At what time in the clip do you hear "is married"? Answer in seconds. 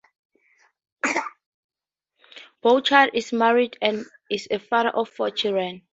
3.13-3.77